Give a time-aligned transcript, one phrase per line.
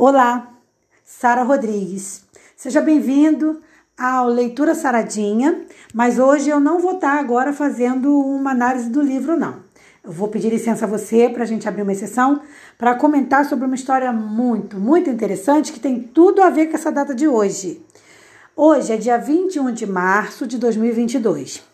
[0.00, 0.52] Olá,
[1.04, 2.22] Sara Rodrigues.
[2.56, 3.60] Seja bem-vindo
[3.98, 9.36] ao Leitura Saradinha, mas hoje eu não vou estar agora fazendo uma análise do livro,
[9.36, 9.56] não.
[10.04, 12.40] Eu vou pedir licença a você para a gente abrir uma exceção
[12.78, 16.92] para comentar sobre uma história muito, muito interessante que tem tudo a ver com essa
[16.92, 17.84] data de hoje.
[18.54, 21.67] Hoje é dia 21 de março de 2022.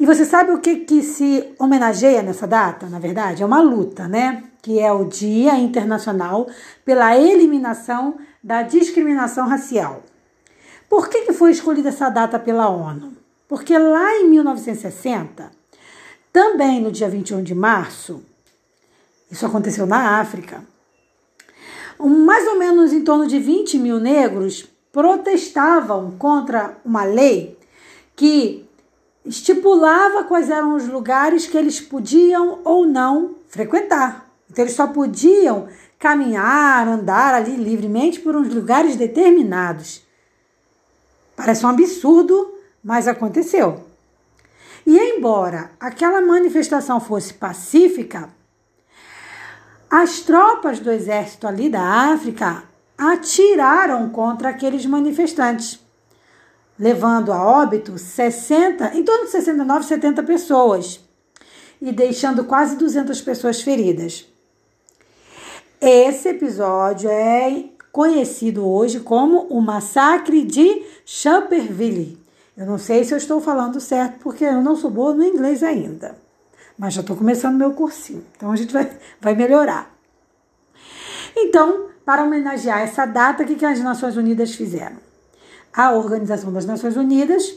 [0.00, 2.86] E você sabe o que, que se homenageia nessa data?
[2.86, 4.44] Na verdade, é uma luta, né?
[4.62, 6.46] Que é o Dia Internacional
[6.84, 10.04] pela Eliminação da Discriminação Racial.
[10.88, 13.12] Por que, que foi escolhida essa data pela ONU?
[13.48, 15.50] Porque lá em 1960,
[16.32, 18.22] também no dia 21 de março,
[19.30, 20.62] isso aconteceu na África,
[21.98, 27.58] mais ou menos em torno de 20 mil negros protestavam contra uma lei
[28.14, 28.67] que
[29.24, 34.26] estipulava quais eram os lugares que eles podiam ou não frequentar.
[34.50, 35.68] Então, eles só podiam
[35.98, 40.02] caminhar, andar ali livremente por uns lugares determinados.
[41.36, 43.84] Parece um absurdo, mas aconteceu.
[44.86, 48.30] E embora aquela manifestação fosse pacífica,
[49.90, 51.82] as tropas do exército ali da
[52.12, 52.64] África
[52.96, 55.78] atiraram contra aqueles manifestantes
[56.78, 61.00] levando a óbito 60, em torno de 69, 70 pessoas
[61.80, 64.26] e deixando quase 200 pessoas feridas.
[65.80, 72.18] Esse episódio é conhecido hoje como o massacre de Champerville.
[72.56, 75.62] Eu não sei se eu estou falando certo porque eu não sou boa no inglês
[75.62, 76.16] ainda,
[76.76, 78.90] mas já estou começando meu cursinho, então a gente vai,
[79.20, 79.96] vai melhorar.
[81.36, 85.07] Então, para homenagear essa data, o que as Nações Unidas fizeram?
[85.78, 87.56] A Organização das Nações Unidas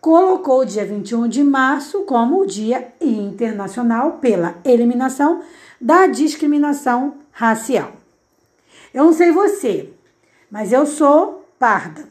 [0.00, 5.40] colocou o dia 21 de março como o Dia Internacional pela Eliminação
[5.80, 7.92] da Discriminação Racial.
[8.92, 9.88] Eu não sei você,
[10.50, 12.08] mas eu sou parda.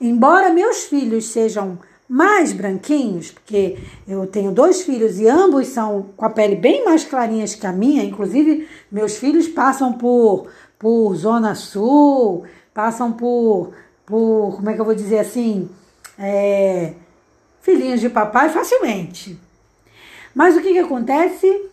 [0.00, 3.78] Embora meus filhos sejam mais branquinhos, porque
[4.08, 7.72] eu tenho dois filhos e ambos são com a pele bem mais clarinhas que a
[7.72, 10.48] minha, inclusive meus filhos passam por,
[10.80, 12.44] por Zona Sul,
[12.74, 13.72] passam por
[14.06, 15.68] por, como é que eu vou dizer assim,
[16.16, 16.94] é,
[17.60, 19.38] filhinhos de papai facilmente.
[20.32, 21.68] Mas o que, que acontece?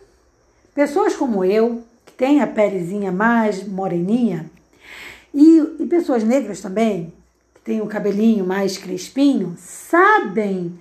[0.74, 4.50] Pessoas como eu, que tem a pelezinha mais moreninha,
[5.32, 7.12] e, e pessoas negras também,
[7.54, 10.78] que têm o cabelinho mais crespinho, sabem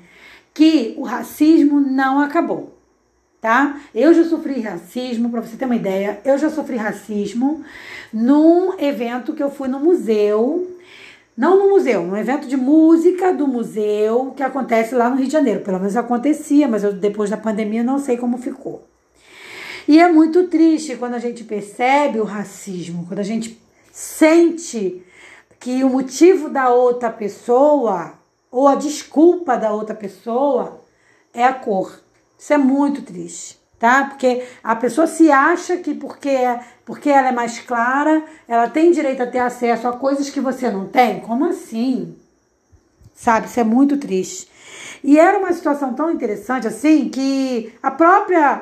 [0.53, 2.77] que o racismo não acabou.
[3.41, 3.81] Tá?
[3.93, 7.63] Eu já sofri racismo, para você ter uma ideia, eu já sofri racismo
[8.11, 10.72] num evento que eu fui no museu
[11.35, 15.31] não no museu, no evento de música do museu que acontece lá no Rio de
[15.33, 15.61] Janeiro.
[15.61, 18.88] Pelo menos acontecia, mas eu, depois da pandemia não sei como ficou.
[19.88, 23.59] E é muito triste quando a gente percebe o racismo, quando a gente
[23.91, 25.03] sente
[25.59, 28.13] que o motivo da outra pessoa
[28.51, 30.81] ou a desculpa da outra pessoa
[31.33, 32.00] é a cor.
[32.38, 34.05] Isso é muito triste tá?
[34.05, 36.38] Porque a pessoa se acha que porque,
[36.85, 40.71] porque ela é mais clara, ela tem direito a ter acesso a coisas que você
[40.71, 41.19] não tem.
[41.19, 42.16] Como assim?
[43.13, 43.47] Sabe?
[43.47, 44.49] Isso é muito triste.
[45.03, 48.61] E era uma situação tão interessante assim que a própria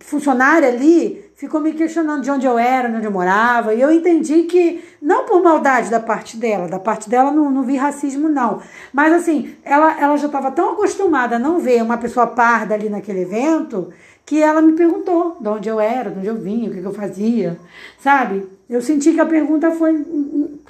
[0.00, 3.92] funcionária ali ficou me questionando de onde eu era, de onde eu morava, e eu
[3.92, 8.28] entendi que, não por maldade da parte dela, da parte dela não, não vi racismo,
[8.28, 8.62] não.
[8.92, 12.88] Mas assim, ela, ela já estava tão acostumada a não ver uma pessoa parda ali
[12.88, 13.92] naquele evento
[14.24, 16.86] que ela me perguntou de onde eu era, de onde eu vinha, o que, que
[16.86, 17.60] eu fazia,
[18.00, 18.44] sabe?
[18.68, 20.04] Eu senti que a pergunta foi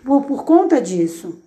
[0.04, 1.40] por, por conta disso.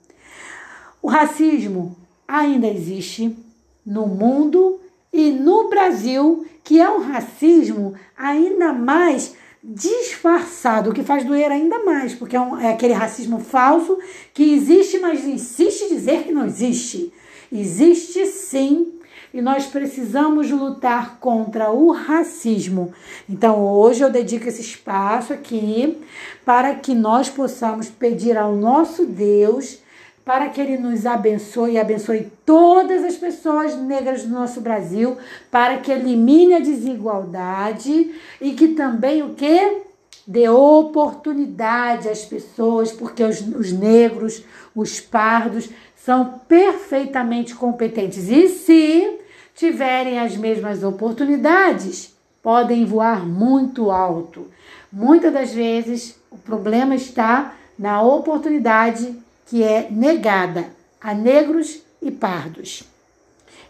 [1.02, 1.96] O racismo
[2.28, 3.38] ainda existe
[3.86, 4.80] no mundo
[5.12, 11.84] e no Brasil, que é um racismo ainda mais disfarçado, o que faz doer ainda
[11.84, 13.98] mais, porque é, um, é aquele racismo falso
[14.34, 17.12] que existe, mas insiste dizer que não existe.
[17.52, 19.00] Existe sim
[19.34, 22.94] e nós precisamos lutar contra o racismo.
[23.30, 25.98] Então, hoje eu dedico esse espaço aqui
[26.46, 29.80] para que nós possamos pedir ao nosso Deus
[30.30, 35.18] para que ele nos abençoe e abençoe todas as pessoas negras do nosso Brasil,
[35.50, 39.82] para que elimine a desigualdade e que também o que
[40.28, 44.44] dê oportunidade às pessoas, porque os, os negros,
[44.76, 48.30] os pardos são perfeitamente competentes.
[48.30, 49.18] E se
[49.56, 54.46] tiverem as mesmas oportunidades, podem voar muito alto.
[54.94, 60.68] Muitas das vezes o problema está na oportunidade que é negada
[61.02, 62.84] a negros e pardos.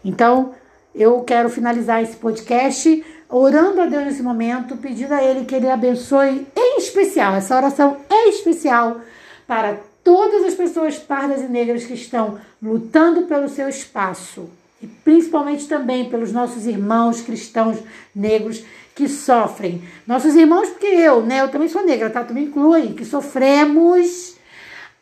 [0.04, 0.54] Então,
[0.94, 5.70] eu quero finalizar esse podcast orando a Deus nesse momento, pedindo a Ele que Ele
[5.70, 9.00] abençoe em especial, essa oração é especial
[9.46, 14.50] para todas as pessoas pardas e negras que estão lutando pelo seu espaço
[14.82, 17.78] e principalmente também pelos nossos irmãos cristãos
[18.14, 19.82] negros que sofrem.
[20.06, 22.24] Nossos irmãos, porque eu, né, eu também sou negra, tá?
[22.24, 24.36] Tu me inclui, que sofremos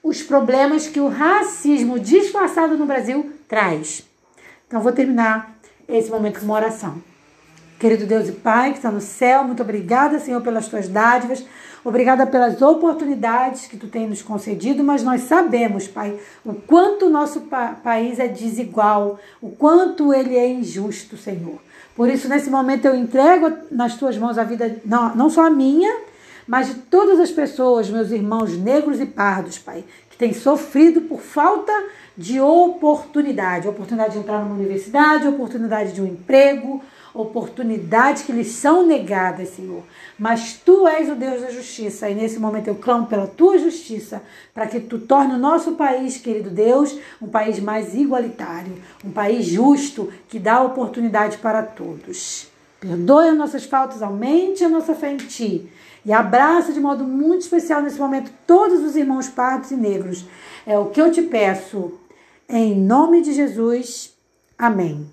[0.09, 4.03] os problemas que o racismo disfarçado no Brasil traz.
[4.67, 5.55] Então, vou terminar
[5.87, 7.03] esse momento com uma oração.
[7.79, 11.45] Querido Deus e Pai que está no céu, muito obrigada, Senhor, pelas tuas dádivas.
[11.85, 17.11] Obrigada pelas oportunidades que tu tem nos concedido, mas nós sabemos, Pai, o quanto o
[17.11, 21.59] nosso pa país é desigual, o quanto ele é injusto, Senhor.
[21.95, 25.51] Por isso, nesse momento, eu entrego nas tuas mãos a vida, não, não só a
[25.51, 26.08] minha,
[26.49, 31.21] mas de todas as pessoas, meus irmãos negros e pardos, Pai, que têm sofrido por
[31.21, 31.73] falta
[32.17, 36.83] de oportunidade oportunidade de entrar numa universidade, oportunidade de um emprego
[37.15, 39.83] oportunidades que lhes são negadas, Senhor.
[40.19, 44.23] Mas tu és o Deus da justiça, e nesse momento eu clamo pela tua justiça,
[44.55, 48.73] para que tu torne o nosso país, querido Deus, um país mais igualitário,
[49.05, 52.49] um país justo, que dá oportunidade para todos.
[52.81, 55.69] Perdoe as nossas faltas, aumente a nossa fé em ti.
[56.05, 60.25] E abraça de modo muito especial nesse momento todos os irmãos pardos e negros.
[60.67, 61.93] É o que eu te peço.
[62.49, 64.15] Em nome de Jesus.
[64.57, 65.11] Amém.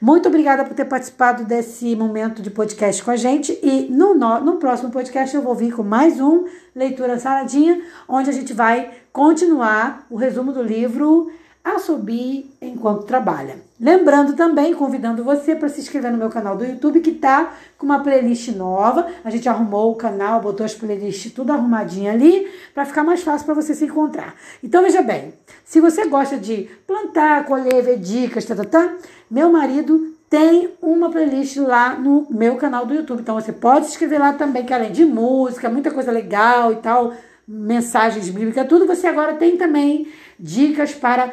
[0.00, 3.58] Muito obrigada por ter participado desse momento de podcast com a gente.
[3.62, 6.44] E no, no, no próximo podcast eu vou vir com mais um
[6.74, 11.32] Leitura Saladinha, onde a gente vai continuar o resumo do livro
[11.64, 13.67] a subir enquanto trabalha.
[13.80, 17.86] Lembrando também, convidando você para se inscrever no meu canal do YouTube, que tá com
[17.86, 19.06] uma playlist nova.
[19.24, 23.46] A gente arrumou o canal, botou as playlists tudo arrumadinha ali, para ficar mais fácil
[23.46, 24.34] para você se encontrar.
[24.64, 25.32] Então veja bem,
[25.64, 28.94] se você gosta de plantar, colher, ver dicas, tá, tá, tá,
[29.30, 33.20] meu marido tem uma playlist lá no meu canal do YouTube.
[33.20, 36.76] Então você pode se inscrever lá também, que além de música, muita coisa legal e
[36.76, 37.14] tal,
[37.46, 40.08] mensagens bíblicas, tudo, você agora tem também
[40.38, 41.32] dicas para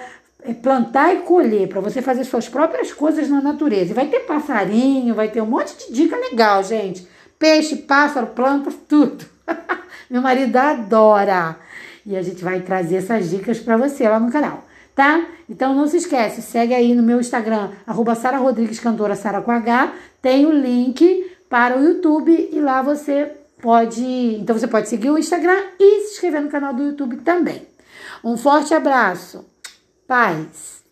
[0.53, 3.91] plantar e colher, para você fazer suas próprias coisas na natureza.
[3.91, 7.07] E vai ter passarinho, vai ter um monte de dica legal, gente.
[7.39, 9.25] Peixe, pássaro, planta, tudo.
[10.09, 11.57] Meu marido adora.
[12.05, 14.63] E a gente vai trazer essas dicas para você lá no canal,
[14.95, 15.25] tá?
[15.49, 19.51] Então não se esquece, segue aí no meu Instagram, arroba Sara Rodrigues Cantora Sara com
[19.51, 19.91] H.
[20.21, 24.03] Tem o link para o YouTube e lá você pode.
[24.39, 27.67] Então você pode seguir o Instagram e se inscrever no canal do YouTube também.
[28.23, 29.54] Um forte abraço!
[30.07, 30.84] Paz.